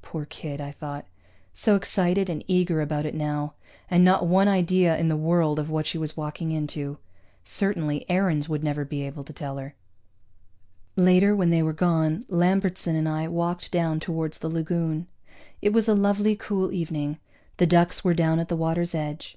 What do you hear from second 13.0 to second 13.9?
I walked